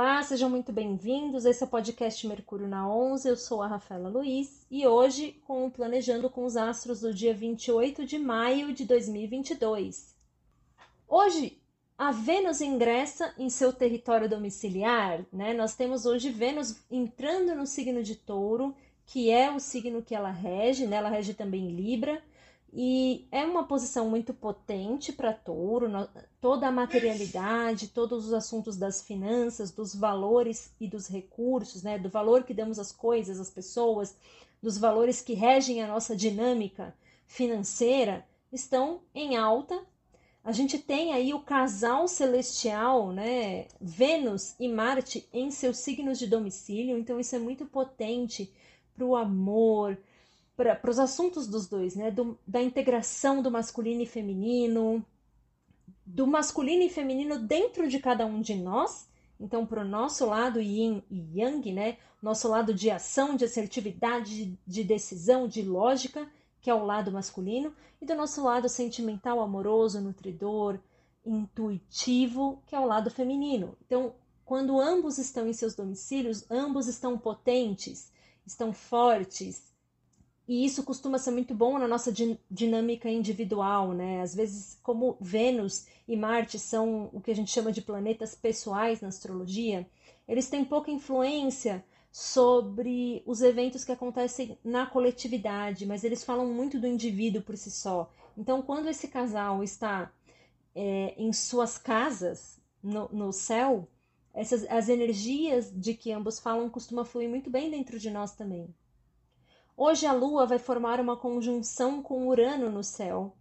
[0.00, 1.44] Olá, sejam muito bem-vindos.
[1.44, 3.30] Esse é o podcast Mercúrio na 11.
[3.30, 7.34] Eu sou a Rafaela Luiz e hoje com o Planejando com os Astros do dia
[7.34, 10.14] 28 de maio de 2022.
[11.08, 11.60] Hoje,
[11.98, 15.52] a Vênus ingressa em seu território domiciliar, né?
[15.52, 20.30] Nós temos hoje Vênus entrando no signo de Touro, que é o signo que ela
[20.30, 20.98] rege, né?
[20.98, 22.22] Ela rege também Libra
[22.72, 25.88] e é uma posição muito potente para touro,
[26.40, 31.98] toda a materialidade, todos os assuntos das finanças, dos valores e dos recursos, né?
[31.98, 34.16] do valor que damos às coisas, às pessoas,
[34.62, 36.94] dos valores que regem a nossa dinâmica
[37.26, 39.80] financeira, estão em alta.
[40.44, 43.66] A gente tem aí o casal celestial, né?
[43.80, 48.52] Vênus e Marte em seus signos de domicílio, então isso é muito potente
[48.94, 49.98] para o amor,
[50.58, 52.10] para os assuntos dos dois, né?
[52.10, 55.06] Do, da integração do masculino e feminino,
[56.04, 59.08] do masculino e feminino dentro de cada um de nós.
[59.38, 61.96] Então, para o nosso lado yin e yang, né?
[62.20, 66.28] Nosso lado de ação, de assertividade, de decisão, de lógica,
[66.60, 70.80] que é o lado masculino, e do nosso lado sentimental, amoroso, nutridor,
[71.24, 73.76] intuitivo, que é o lado feminino.
[73.86, 74.12] Então,
[74.44, 78.10] quando ambos estão em seus domicílios, ambos estão potentes,
[78.44, 79.68] estão fortes,
[80.48, 82.10] e isso costuma ser muito bom na nossa
[82.50, 84.22] dinâmica individual, né?
[84.22, 89.02] Às vezes, como Vênus e Marte são o que a gente chama de planetas pessoais
[89.02, 89.86] na astrologia,
[90.26, 96.80] eles têm pouca influência sobre os eventos que acontecem na coletividade, mas eles falam muito
[96.80, 98.10] do indivíduo por si só.
[98.36, 100.10] Então, quando esse casal está
[100.74, 103.86] é, em suas casas, no, no céu,
[104.32, 108.74] essas, as energias de que ambos falam costumam fluir muito bem dentro de nós também.
[109.80, 113.36] Hoje a Lua vai formar uma conjunção com Urano no céu,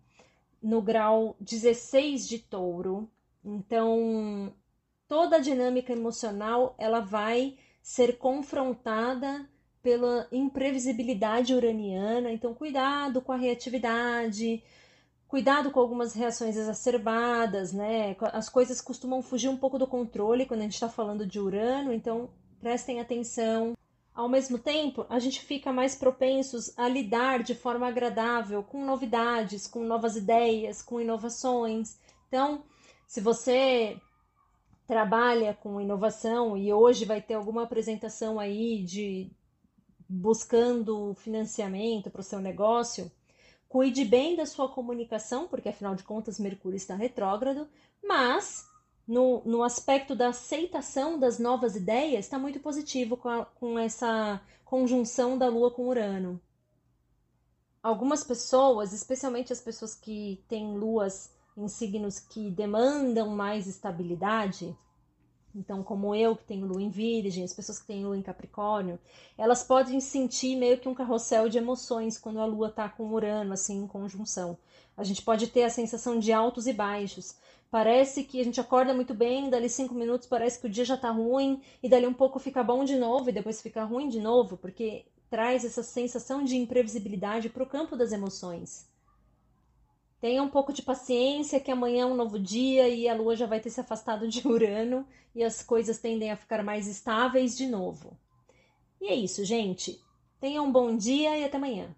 [0.62, 3.10] no grau 16 de Touro.
[3.44, 4.54] Então,
[5.08, 9.50] toda a dinâmica emocional ela vai ser confrontada
[9.82, 12.32] pela imprevisibilidade uraniana.
[12.32, 14.64] Então, cuidado com a reatividade,
[15.28, 18.16] cuidado com algumas reações exacerbadas, né?
[18.32, 21.92] As coisas costumam fugir um pouco do controle quando a gente está falando de Urano,
[21.92, 23.76] então prestem atenção.
[24.18, 29.68] Ao mesmo tempo, a gente fica mais propensos a lidar de forma agradável com novidades,
[29.68, 32.00] com novas ideias, com inovações.
[32.28, 32.64] Então,
[33.08, 34.02] se você
[34.88, 39.32] trabalha com inovação e hoje vai ter alguma apresentação aí de
[40.10, 43.12] buscando financiamento para o seu negócio,
[43.70, 47.70] cuide bem da sua comunicação, porque afinal de contas Mercúrio está retrógrado,
[48.04, 48.68] mas
[49.08, 54.42] no, no aspecto da aceitação das novas ideias, está muito positivo com, a, com essa
[54.66, 56.42] conjunção da Lua com Urano.
[57.82, 64.76] Algumas pessoas, especialmente as pessoas que têm luas em signos que demandam mais estabilidade,
[65.58, 69.00] então, como eu, que tenho lua em Virgem, as pessoas que têm lua em Capricórnio,
[69.36, 73.54] elas podem sentir meio que um carrossel de emoções quando a lua está com Urano,
[73.54, 74.56] assim, em conjunção.
[74.98, 77.36] A gente pode ter a sensação de altos e baixos.
[77.70, 80.96] Parece que a gente acorda muito bem, dali cinco minutos parece que o dia já
[80.96, 84.20] está ruim, e dali um pouco fica bom de novo, e depois fica ruim de
[84.20, 88.90] novo, porque traz essa sensação de imprevisibilidade para o campo das emoções.
[90.20, 93.46] Tenha um pouco de paciência, que amanhã é um novo dia e a Lua já
[93.46, 97.68] vai ter se afastado de Urano e as coisas tendem a ficar mais estáveis de
[97.68, 98.18] novo.
[99.00, 100.02] E é isso, gente.
[100.40, 101.96] Tenha um bom dia e até amanhã.